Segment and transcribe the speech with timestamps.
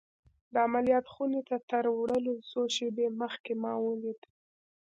[0.53, 4.19] د عملیات خونې ته تر وړلو څو شېبې مخکې ما ولید